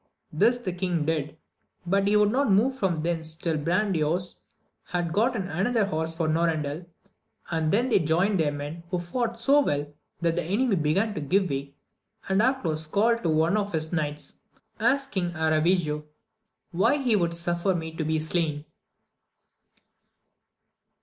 This 0.33 0.57
the 0.57 0.73
king 0.73 1.05
did, 1.05 1.37
but 1.85 2.07
he 2.07 2.15
would 2.17 2.31
not 2.31 2.49
move 2.51 2.73
from 2.75 3.03
thence 3.03 3.35
till 3.35 3.55
Brandoyuas 3.55 4.39
had 4.85 5.13
gotten 5.13 5.47
another 5.47 5.85
horse 5.85 6.15
for 6.15 6.27
Norandel, 6.27 6.87
and 7.51 7.71
then 7.71 7.89
they 7.89 7.99
joined 7.99 8.39
their 8.39 8.51
men, 8.51 8.81
who 8.89 8.97
fought 8.97 9.39
so 9.39 9.59
well, 9.61 9.93
that 10.19 10.37
the 10.37 10.41
enemy 10.43 10.75
began 10.75 11.13
to 11.13 11.21
give 11.21 11.51
way, 11.51 11.75
and 12.27 12.41
Arcalaus 12.41 12.87
called 12.89 13.21
to 13.21 13.29
one 13.29 13.55
of 13.55 13.73
his 13.73 13.93
knights, 13.93 14.39
Ask 14.79 15.11
King 15.11 15.33
Aravigo 15.33 16.05
why 16.71 16.97
he 16.97 17.15
would 17.15 17.35
suffer 17.35 17.75
me 17.75 17.93
to 17.95 18.03
be 18.03 18.17
slain 18.17 18.65